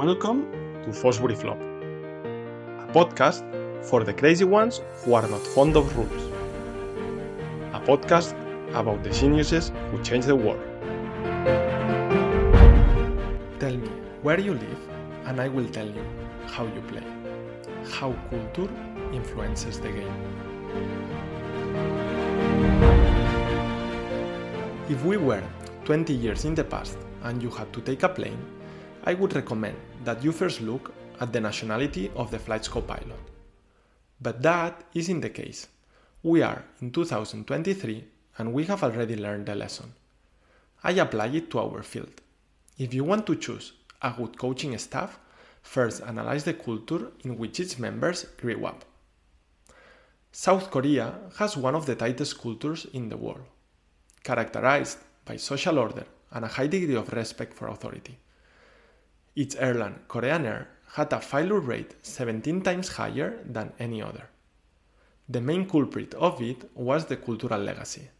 [0.00, 0.50] Welcome
[0.84, 3.42] to Fosbury Flop, a podcast
[3.84, 6.22] for the crazy ones who are not fond of rules.
[7.74, 8.32] A podcast
[8.74, 10.62] about the geniuses who change the world.
[13.60, 13.90] Tell me
[14.22, 14.80] where you live,
[15.26, 16.04] and I will tell you
[16.46, 17.04] how you play.
[17.90, 18.72] How culture
[19.12, 20.14] influences the game.
[24.88, 25.44] If we were
[25.84, 28.38] 20 years in the past and you had to take a plane,
[29.04, 33.18] I would recommend that you first look at the nationality of the flight's co-pilot.
[34.20, 35.68] But that isn't the case.
[36.22, 38.04] We are in 2023
[38.36, 39.94] and we have already learned the lesson.
[40.84, 42.20] I apply it to our field.
[42.76, 45.18] If you want to choose a good coaching staff,
[45.62, 48.84] first analyze the culture in which its members grew up.
[50.30, 53.46] South Korea has one of the tightest cultures in the world,
[54.22, 58.18] characterized by social order and a high degree of respect for authority.
[59.36, 64.28] Its airline, Korean Air, had a failure rate 17 times higher than any other.
[65.28, 68.10] The main culprit of it was the cultural legacy.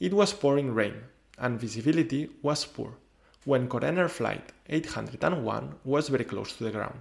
[0.00, 0.94] It was pouring rain,
[1.38, 2.94] and visibility was poor
[3.44, 7.00] when Korean Air Flight 801 was very close to the ground.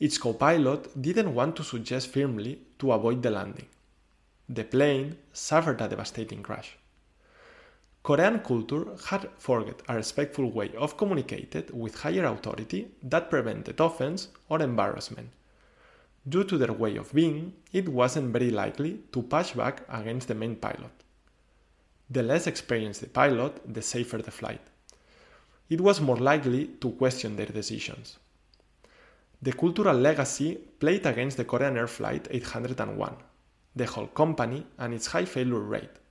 [0.00, 3.68] Its co pilot didn't want to suggest firmly to avoid the landing.
[4.48, 6.76] The plane suffered a devastating crash.
[8.02, 14.28] Korean culture had forged a respectful way of communicating with higher authority that prevented offense
[14.48, 15.30] or embarrassment.
[16.28, 20.34] Due to their way of being, it wasn't very likely to push back against the
[20.34, 20.90] main pilot.
[22.10, 24.60] The less experienced the pilot, the safer the flight.
[25.70, 28.18] It was more likely to question their decisions.
[29.40, 33.16] The cultural legacy played against the Korean Air Flight 801,
[33.76, 36.01] the whole company, and its high failure rate.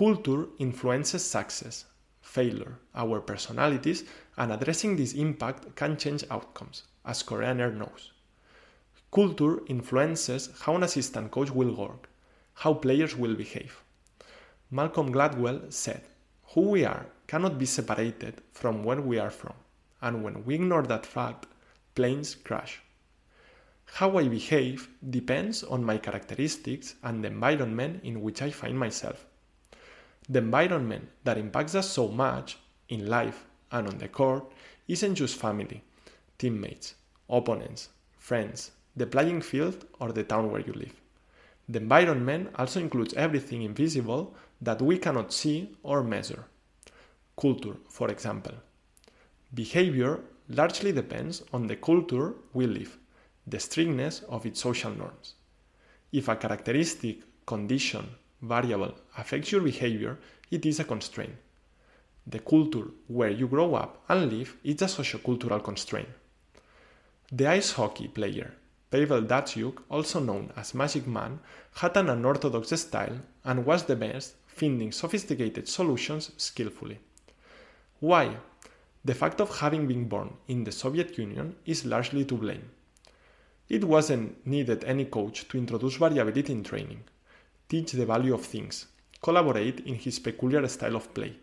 [0.00, 1.84] Culture influences success,
[2.22, 4.04] failure, our personalities,
[4.38, 8.12] and addressing this impact can change outcomes, as Korean Air knows.
[9.12, 12.08] Culture influences how an assistant coach will work,
[12.54, 13.82] how players will behave.
[14.70, 16.00] Malcolm Gladwell said,
[16.54, 19.56] Who we are cannot be separated from where we are from,
[20.00, 21.44] and when we ignore that fact,
[21.94, 22.80] planes crash.
[23.84, 29.26] How I behave depends on my characteristics and the environment in which I find myself.
[30.30, 32.56] The environment that impacts us so much
[32.88, 34.44] in life and on the court
[34.86, 35.82] isn't just family,
[36.38, 36.94] teammates,
[37.28, 40.94] opponents, friends, the playing field, or the town where you live.
[41.68, 46.44] The environment also includes everything invisible that we cannot see or measure.
[47.36, 48.54] Culture, for example.
[49.52, 52.98] Behavior largely depends on the culture we live,
[53.48, 55.34] the strictness of its social norms.
[56.12, 58.10] If a characteristic, condition,
[58.42, 60.18] variable affects your behavior,
[60.50, 61.34] it is a constraint.
[62.26, 66.08] The culture where you grow up and live is a sociocultural constraint.
[67.32, 68.52] The ice hockey player
[68.90, 71.38] Pavel Datsyuk, also known as Magic Man,
[71.74, 76.98] had an unorthodox style and was the best finding sophisticated solutions skillfully.
[78.00, 78.36] Why?
[79.04, 82.68] The fact of having been born in the Soviet Union is largely to blame.
[83.68, 87.04] It wasn't needed any coach to introduce variability in training
[87.70, 88.86] teach the value of things,
[89.22, 91.34] collaborate in his peculiar style of play,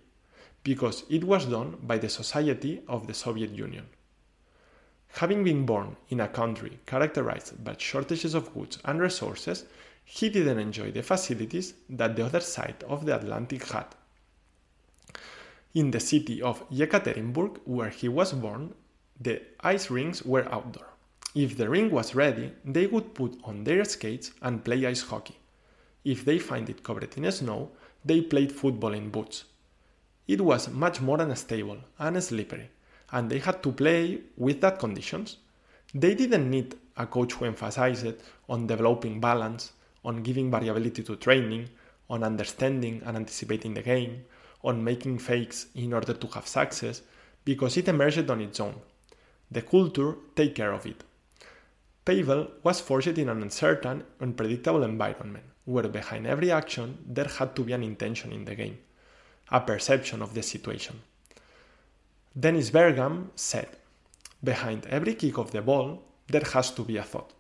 [0.64, 3.86] because it was done by the society of the Soviet Union.
[5.14, 9.66] Having been born in a country characterized by shortages of goods and resources,
[10.04, 13.88] he didn't enjoy the facilities that the other side of the Atlantic had.
[15.74, 18.74] In the city of Yekaterinburg, where he was born,
[19.20, 20.88] the ice rinks were outdoor.
[21.34, 25.37] If the ring was ready, they would put on their skates and play ice hockey.
[26.08, 27.72] If they find it covered in snow,
[28.06, 29.44] they played football in boots.
[30.26, 32.70] It was much more unstable and slippery,
[33.12, 35.36] and they had to play with that conditions.
[35.94, 38.16] They didn't need a coach who emphasized
[38.48, 39.74] on developing balance,
[40.06, 41.68] on giving variability to training,
[42.10, 44.24] on understanding and anticipating the game,
[44.64, 47.02] on making fakes in order to have success,
[47.44, 48.76] because it emerged on its own.
[49.52, 51.04] The culture take care of it.
[52.06, 57.64] Pavel was forced in an uncertain, unpredictable environment, where behind every action there had to
[57.64, 58.78] be an intention in the game,
[59.52, 60.96] a perception of the situation.
[62.40, 63.68] Dennis Bergkamp said,
[64.42, 67.34] Behind every kick of the ball, there has to be a thought.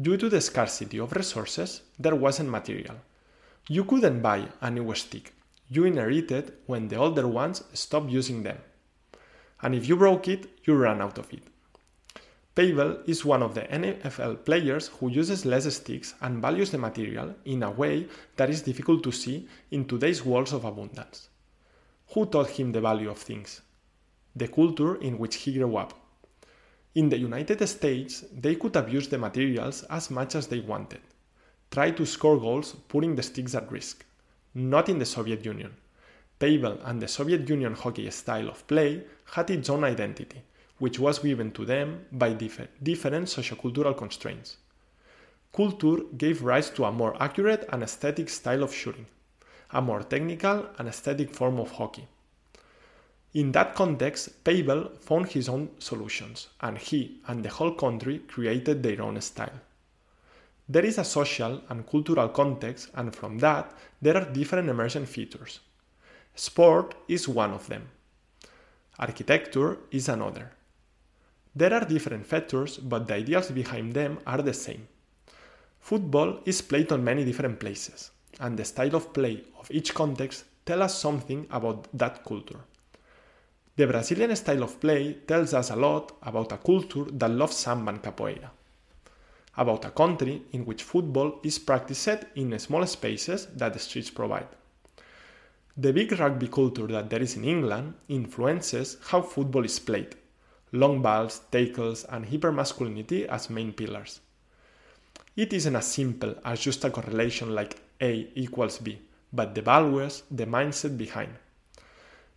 [0.00, 2.94] Due to the scarcity of resources, there wasn't material.
[3.68, 5.34] You couldn't buy a new stick.
[5.68, 8.58] You inherited when the older ones stopped using them.
[9.60, 11.42] And if you broke it, you ran out of it.
[12.58, 17.36] Pavel is one of the NHL players who uses less sticks and values the material
[17.44, 21.28] in a way that is difficult to see in today's world of abundance.
[22.14, 23.60] Who taught him the value of things?
[24.34, 25.94] the culture in which he grew up.
[26.96, 31.00] In the United States, they could abuse the materials as much as they wanted,
[31.70, 34.04] try to score goals putting the sticks at risk.
[34.54, 35.76] Not in the Soviet Union.
[36.40, 40.42] Pavel and the Soviet Union hockey style of play had its own identity,
[40.78, 44.56] which was given to them by differ- different sociocultural constraints.
[45.52, 49.06] Culture gave rise to a more accurate and aesthetic style of shooting,
[49.70, 52.06] a more technical and aesthetic form of hockey.
[53.34, 58.82] In that context, Pavel found his own solutions, and he and the whole country created
[58.82, 59.60] their own style.
[60.68, 65.60] There is a social and cultural context, and from that, there are different emergent features.
[66.34, 67.88] Sport is one of them.
[68.98, 70.52] Architecture is another.
[71.58, 74.86] There are different factors, but the ideas behind them are the same.
[75.80, 80.44] Football is played on many different places, and the style of play of each context
[80.64, 82.60] tell us something about that culture.
[83.74, 87.90] The Brazilian style of play tells us a lot about a culture that loves samba
[87.90, 88.50] and capoeira,
[89.56, 94.46] about a country in which football is practiced in small spaces that the streets provide.
[95.76, 100.14] The big rugby culture that there is in England influences how football is played,
[100.72, 104.20] long balls, tackles, and hypermasculinity as main pillars.
[105.36, 108.98] It isn't as simple as just a correlation like A equals B,
[109.32, 111.32] but the values, the mindset behind.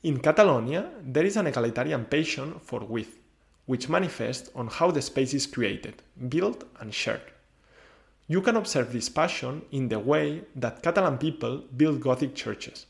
[0.04, 3.18] In Catalonia, there is an egalitarian passion for width,
[3.66, 7.22] which manifests on how the space is created, built, and shared.
[8.28, 12.86] You can observe this passion in the way that Catalan people build Gothic churches,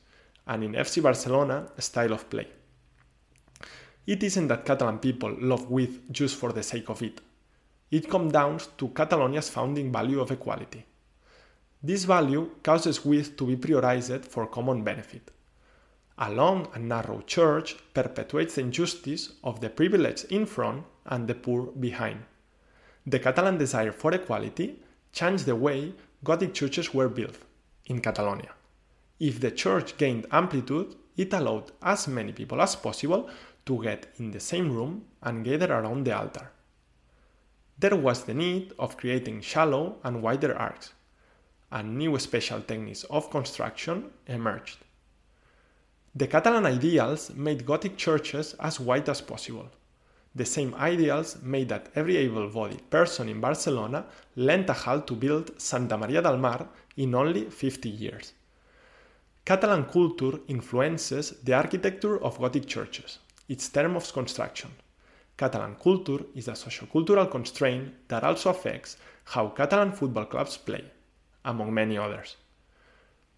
[0.47, 2.47] and in FC Barcelona style of play.
[4.07, 7.21] It isn't that Catalan people love width just for the sake of it,
[7.91, 10.85] it comes down to Catalonia's founding value of equality.
[11.83, 15.29] This value causes width to be prioritized for common benefit.
[16.17, 21.35] A long and narrow church perpetuates the injustice of the privileged in front and the
[21.35, 22.23] poor behind.
[23.05, 24.79] The Catalan desire for equality
[25.11, 25.93] changed the way
[26.23, 27.37] Gothic churches were built
[27.87, 28.51] in Catalonia.
[29.19, 33.29] If the church gained amplitude, it allowed as many people as possible
[33.65, 36.51] to get in the same room and gather around the altar
[37.81, 40.93] there was the need of creating shallow and wider arcs,
[41.71, 44.77] and new special techniques of construction emerged.
[46.13, 49.67] The Catalan ideals made Gothic churches as wide as possible.
[50.35, 54.05] The same ideals made that every able bodied person in Barcelona
[54.35, 56.67] lent a hand to build Santa Maria del Mar
[56.97, 58.33] in only 50 years.
[59.43, 64.71] Catalan culture influences the architecture of Gothic churches, its term of construction.
[65.37, 70.83] Catalan culture is a sociocultural constraint that also affects how Catalan football clubs play,
[71.45, 72.37] among many others.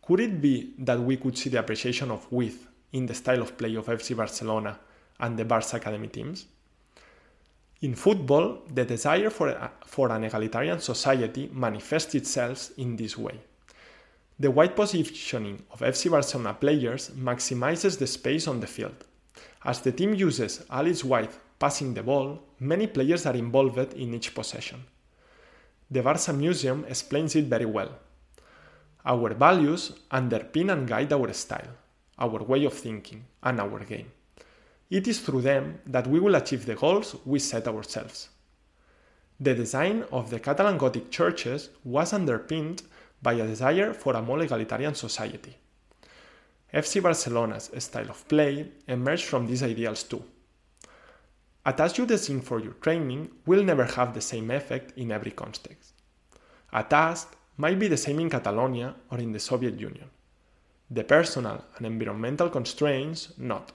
[0.01, 3.57] Could it be that we could see the appreciation of width in the style of
[3.57, 4.77] play of FC Barcelona
[5.19, 6.45] and the Barça Academy teams?
[7.81, 13.39] In football, the desire for, a, for an egalitarian society manifests itself in this way.
[14.39, 19.05] The wide positioning of FC Barcelona players maximizes the space on the field.
[19.65, 24.36] As the team uses Alice White passing the ball, many players are involved in each
[24.36, 24.83] possession.
[25.89, 27.92] The Barça Museum explains it very well.
[29.06, 31.69] Our values underpin and guide our style,
[32.19, 34.12] our way of thinking, and our game.
[34.89, 38.29] It is through them that we will achieve the goals we set ourselves.
[39.39, 42.84] The design of the Catalan Gothic churches was underpinned
[43.22, 45.55] by a desire for a more egalitarian society.
[46.74, 50.24] FC Barcelona's style of play emerged from these ideals too.
[51.65, 55.32] A task you design for your training will never have the same effect in every
[55.32, 55.94] context.
[56.74, 60.10] A task might be the same in Catalonia or in the Soviet Union.
[60.89, 63.72] The personal and environmental constraints not.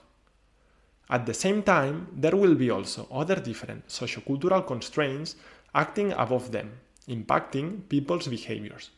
[1.09, 5.35] At the same time, there will be also other different sociocultural constraints
[5.73, 6.71] acting above them,
[7.07, 8.91] impacting people's behaviors.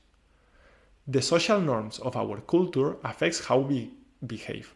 [1.08, 3.92] The social norms of our culture affects how we
[4.26, 4.74] behave.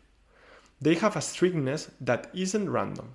[0.81, 3.13] They have a strictness that isn't random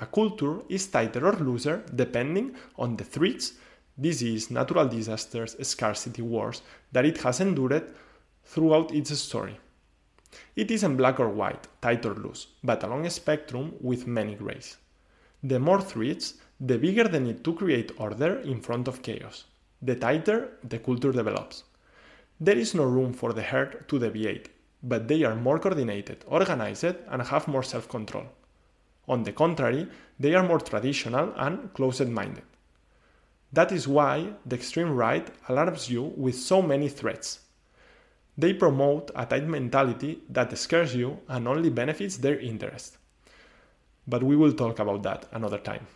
[0.00, 3.52] a culture is tighter or looser depending on the threats,
[4.00, 7.94] disease, natural disasters, scarcity, wars that it has endured
[8.44, 9.58] throughout its story.
[10.56, 14.78] It isn't black or white, tight or loose, but along a spectrum with many grays.
[15.42, 19.44] The more threats, the bigger the need to create order in front of chaos.
[19.82, 21.64] The tighter the culture develops.
[22.40, 24.50] There is no room for the herd to deviate,
[24.82, 28.26] but they are more coordinated, organized, and have more self control.
[29.08, 32.44] On the contrary, they are more traditional and closed minded.
[33.52, 37.40] That is why the extreme right alarms you with so many threats.
[38.36, 42.98] They promote a tight mentality that scares you and only benefits their interest.
[44.06, 45.86] but we will talk about that another time.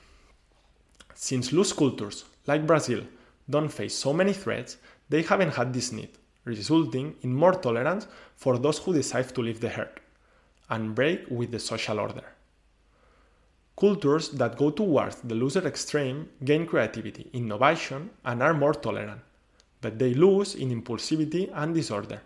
[1.15, 3.03] Since loose cultures, like Brazil,
[3.49, 4.77] don't face so many threats,
[5.09, 6.11] they haven't had this need,
[6.47, 10.01] resulting in more tolerance for those who decide to leave the herd
[10.71, 12.25] and break with the social order.
[13.79, 19.21] Cultures that go towards the loser extreme gain creativity, innovation, and are more tolerant,
[19.83, 22.23] but they lose in impulsivity and disorder.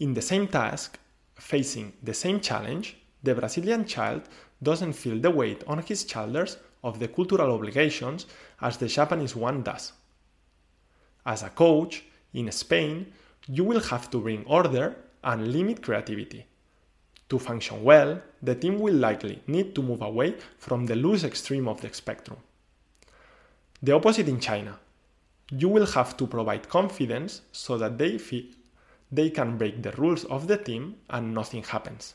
[0.00, 0.98] In the same task,
[1.34, 4.22] facing the same challenge, the Brazilian child
[4.62, 8.26] doesn't feel the weight on his shoulders of the cultural obligations
[8.60, 9.92] as the Japanese one does.
[11.24, 13.12] As a coach, in Spain,
[13.46, 16.46] you will have to bring order and limit creativity.
[17.28, 21.68] To function well, the team will likely need to move away from the loose extreme
[21.68, 22.38] of the spectrum.
[23.82, 24.78] The opposite in China.
[25.50, 28.44] You will have to provide confidence so that they feel
[29.10, 32.14] they can break the rules of the team and nothing happens.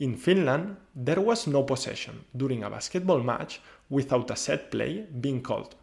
[0.00, 5.40] In Finland, there was no possession during a basketball match without a set play being
[5.40, 5.76] called.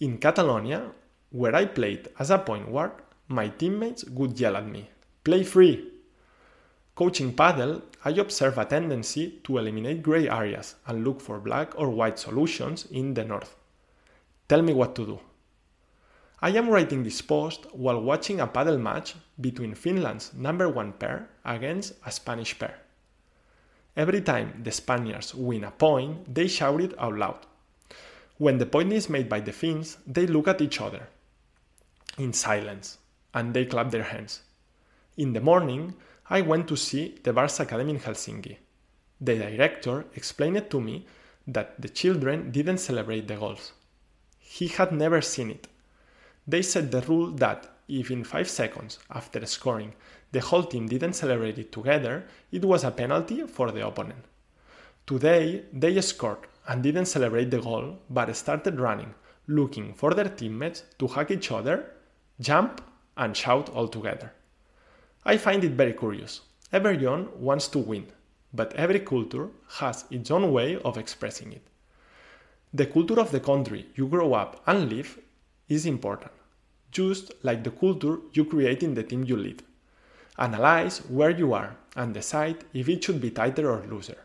[0.00, 0.90] In Catalonia,
[1.32, 2.92] where I played as a point guard,
[3.28, 4.90] my teammates would yell at me,
[5.24, 5.88] Play free!
[6.94, 11.88] Coaching padel, I observe a tendency to eliminate gray areas and look for black or
[11.88, 13.56] white solutions in the north.
[14.46, 15.20] Tell me what to do.
[16.42, 21.30] I am writing this post while watching a padel match between Finland's number one pair
[21.46, 22.78] against a Spanish pair.
[23.96, 27.46] Every time the Spaniards win a point, they shout it out loud.
[28.36, 31.08] When the point is made by the Finns, they look at each other
[32.18, 32.98] in silence
[33.34, 34.42] and they clapped their hands.
[35.16, 35.94] In the morning,
[36.28, 38.56] I went to see the Barça Academy in Helsinki.
[39.20, 41.06] The director explained to me
[41.46, 43.72] that the children didn't celebrate the goals.
[44.38, 45.68] He had never seen it
[46.46, 49.94] they set the rule that if in 5 seconds after scoring
[50.32, 54.24] the whole team didn't celebrate it together, it was a penalty for the opponent.
[55.06, 59.14] Today, they scored and didn't celebrate the goal but started running,
[59.46, 61.92] looking for their teammates to hug each other,
[62.42, 62.82] jump,
[63.16, 64.32] and shout all together.
[65.24, 66.40] I find it very curious.
[66.72, 68.06] Every Everyone wants to win,
[68.52, 71.62] but every culture has its own way of expressing it.
[72.74, 75.18] The culture of the country you grow up and live
[75.68, 76.32] is important,
[76.90, 79.62] just like the culture you create in the team you lead.
[80.38, 84.18] Analyze where you are and decide if it should be tighter or looser.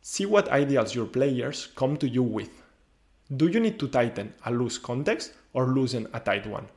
[0.00, 2.62] See what ideals your players come to you with.
[3.36, 6.68] Do you need to tighten a loose context or loosen a tight one?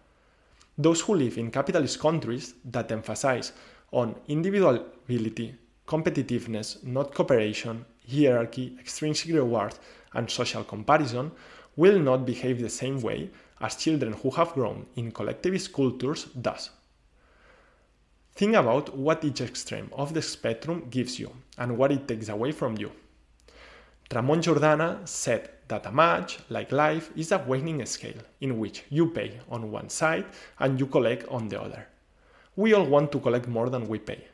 [0.77, 3.53] Those who live in capitalist countries that emphasize
[3.91, 5.55] on individuality,
[5.87, 9.73] competitiveness, not cooperation, hierarchy, extrinsic reward,
[10.13, 11.31] and social comparison
[11.75, 16.69] will not behave the same way as children who have grown in collectivist cultures does.
[18.33, 22.51] Think about what each extreme of the spectrum gives you and what it takes away
[22.51, 22.91] from you.
[24.13, 29.09] Ramon Jordana said that a match, like life, is a weighing scale in which you
[29.09, 30.25] pay on one side
[30.59, 31.87] and you collect on the other.
[32.57, 34.27] We all want to collect more than we pay.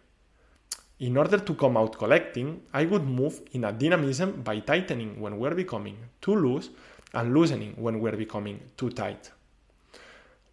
[1.00, 5.38] In order to come out collecting, I would move in a dynamism by tightening when
[5.38, 6.72] we're becoming too loose
[7.14, 9.30] and loosening when we're becoming too tight.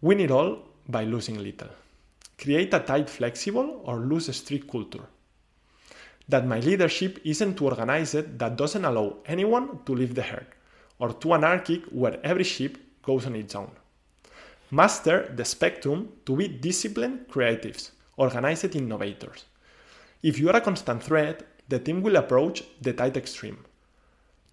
[0.01, 1.69] Win it all by losing little.
[2.37, 5.07] Create a tight, flexible, or loose, strict culture.
[6.29, 10.47] That my leadership isn't too organized that doesn't allow anyone to leave the herd,
[10.99, 13.71] or too anarchic where every ship goes on its own.
[14.71, 19.45] Master the spectrum to be disciplined creatives, organized innovators.
[20.23, 23.57] If you are a constant threat, the team will approach the tight extreme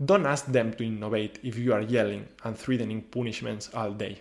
[0.04, 4.18] don't ask them to innovate if you are yelling and threatening punishments all day.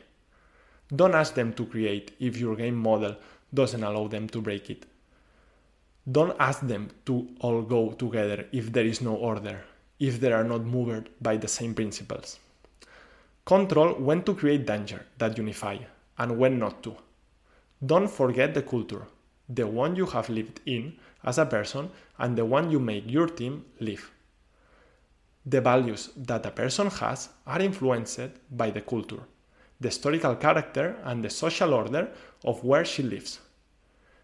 [0.96, 3.16] Don't ask them to create if your game model
[3.54, 4.86] doesn't allow them to break it.
[6.12, 9.64] Don't ask them to all go together if there is no order,
[10.02, 12.40] if they are not moved by the same principles.
[13.46, 15.78] Control when to create danger that unify
[16.18, 16.96] and when not to.
[17.86, 19.06] Don't forget the culture,
[19.48, 20.94] the one you have lived in
[21.24, 24.12] as a person and the one you make your team live.
[25.46, 29.24] The values that a person has are influenced by the culture,
[29.80, 32.10] the historical character, and the social order
[32.44, 33.40] of where she lives.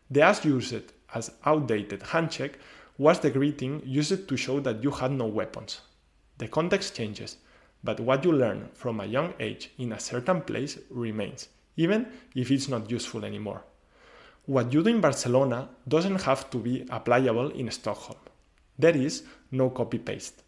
[0.10, 2.58] The as used as outdated handshake
[2.98, 5.82] was the greeting used to show that you had no weapons.
[6.40, 7.38] The context changes,
[7.84, 12.50] but what you learn from a young age in a certain place remains, even if
[12.50, 13.64] it's not useful anymore.
[14.46, 18.20] What you do in Barcelona doesn't have to be applicable in Stockholm.
[18.80, 20.44] There is no copy paste.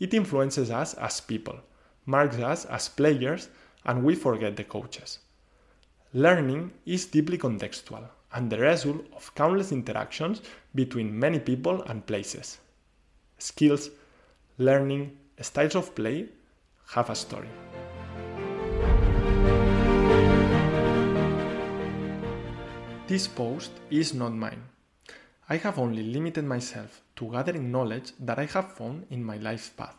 [0.00, 1.58] It influences us as people,
[2.04, 3.48] marks us as players,
[3.84, 5.20] and we forget the coaches.
[6.12, 10.42] Learning is deeply contextual and the result of countless interactions
[10.74, 12.58] between many people and places.
[13.38, 13.90] skills,
[14.58, 16.26] learning, styles of play
[16.94, 17.48] have a story.
[23.06, 24.62] This post is not mine.
[25.48, 29.76] I have only limited myself to gathering knowledge that I have found in my life
[29.76, 29.96] path.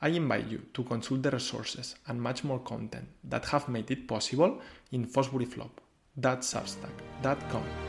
[0.00, 4.08] I invite you to consult the resources and much more content that have made it
[4.08, 4.60] possible
[4.92, 5.80] in Fosbury Flop,
[6.20, 7.87] that's Substack.com.